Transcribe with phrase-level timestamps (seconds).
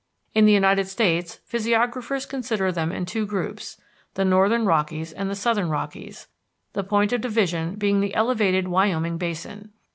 [0.33, 3.79] In the United States physiographers consider them in two groups,
[4.15, 6.27] the Northern Rockies and the Southern Rockies,
[6.73, 9.73] the point of division being the elevated Wyoming Basin.